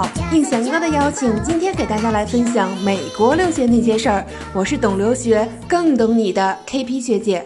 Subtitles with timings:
[0.00, 4.24] 好，应翔哥的邀请，今天给大家来分享美国留学那些事儿。
[4.54, 7.44] 我是懂留学更懂你的 KP 学姐。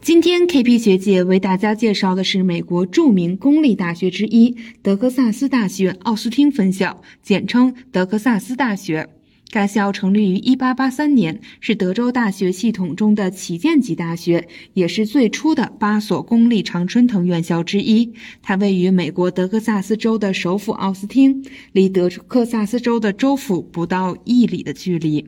[0.00, 9.06] 今天 KP 学姐为大家介绍的是美国著名公立大学之一——德克萨斯大学奥斯汀分校，简称德克萨斯大学。
[9.50, 18.12] 该校成立于1883年，是德州大学系统中的旗舰级大学，也是最初的八所公立常春藤院校之一。
[18.42, 25.24] 它位于美国德克萨斯州的首府奥斯汀，离德克萨斯州的州府不到一里的距离。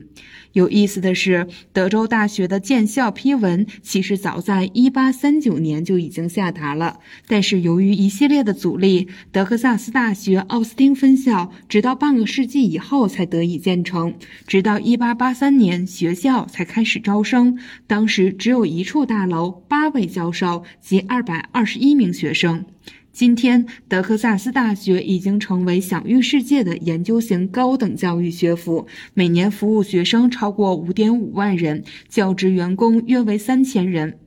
[0.53, 14.08] 有意思的是，德州大学的建校批文其实早在1839年就已经下达了，但是由于一系列的阻力，德克萨斯大学奥斯汀分校直到半个世纪以后才得以建成。
[14.47, 22.65] 直到1883年，学校才开始招生，当时只有一处大楼、八位教授及221名学生。
[23.11, 34.19] 今天，德克萨斯大学已经成为享誉世界的研究型高等教育学府，每年服务学生超过5.5万人，教职员工约为3000人。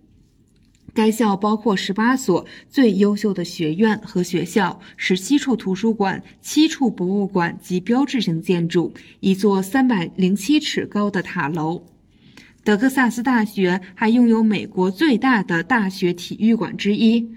[0.95, 11.85] 该校包括18所最优秀的学院和学校，十七处图书馆、七处博物馆及标志性建筑，一座307尺高的塔楼。
[12.65, 17.29] 德克萨斯大学还拥有美国最大的大学体育馆之一。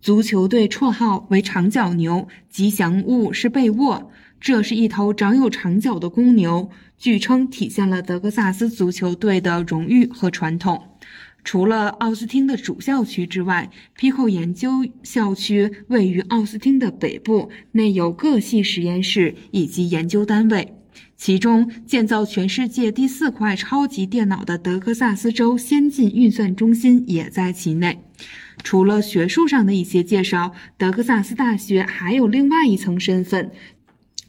[0.00, 4.10] 足球队绰号为“长角牛”，吉祥物是被窝。
[4.38, 10.82] 这是一头长有长角的公牛，据称体现了德克萨斯足球队的荣誉和传统。
[11.46, 20.74] 除了奥斯汀的主校区之外，皮克研究校区位于奥斯汀的北部，内有各系实验室以及研究单位。
[21.16, 28.00] 其中，建造全世界第四块超级电脑的德克萨斯州先进运算中心也在其内。
[28.64, 33.52] 除了学术上的一些介绍，德克萨斯大学还有另外一层身份，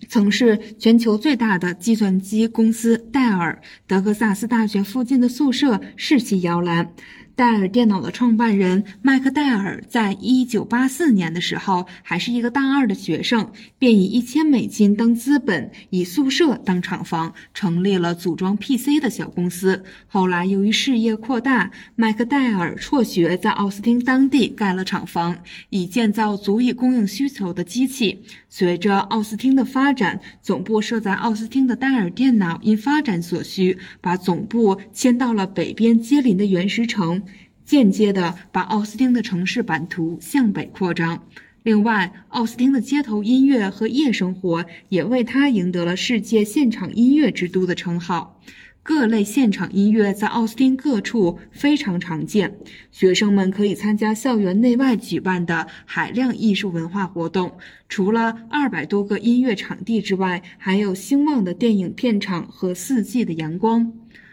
[0.08, 3.62] 曾是全球最大的计算机公司戴尔。
[3.86, 6.94] 德克萨斯大学附近的宿舍是其摇篮。
[7.38, 19.84] 戴尔电脑的创办人麦克戴尔在一九八四年的时候还是一个大二的学生，便以一千美金当资本，以宿舍当厂房，成立了组装 PC 的小公司。
[20.08, 25.38] 后来由于事业扩大，麦克戴尔辍学，在奥斯汀当地盖了厂房，
[25.70, 28.24] 以建造足以供应需求的机器。
[28.50, 37.22] 随着奥斯汀的发展，总部设在奥斯汀的戴尔电脑因发展所需，把总部迁到了北边接邻的原石城。
[37.68, 41.22] 间接的把奥斯汀的城市版图向北扩张。
[41.64, 48.42] 另外，奥斯汀的街头音乐和夜生活也为他赢得了“世界现场音乐之都”的称号。
[48.82, 52.56] 各类现场音乐在奥斯汀各处非常常见，
[52.90, 57.52] 学生们可以参加校园内外举办的海量艺术文化活动。
[57.90, 63.92] 除了二百多个音乐场地之外，还有兴旺的电影片场和四季的阳光。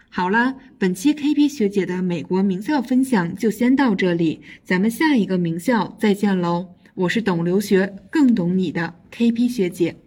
[0.09, 6.67] 好了，本期 KP 学姐的美国名校分享就先到这里，咱们下一个名校再见喽！
[6.93, 10.04] 我是懂留学更懂你的 KP 学姐。